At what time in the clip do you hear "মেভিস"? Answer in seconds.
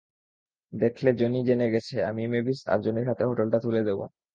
2.33-2.59